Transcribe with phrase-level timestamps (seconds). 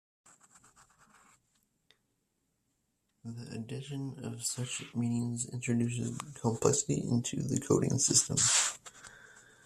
[3.23, 8.37] The addition of such meanings introduces complexity into the coding system.